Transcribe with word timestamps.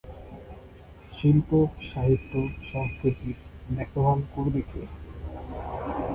শিল্প, 1.11 1.49
সাহিত্য, 1.89 2.33
সংস্কৃতির 2.71 3.37
দেখভাল 3.77 4.19
করবে 4.35 4.61
কে? 4.61 4.81